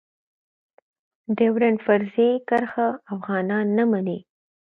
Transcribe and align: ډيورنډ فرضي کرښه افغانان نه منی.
ډيورنډ 1.37 1.77
فرضي 1.85 2.29
کرښه 2.49 2.87
افغانان 3.13 3.65
نه 3.77 3.83
منی. 3.91 4.19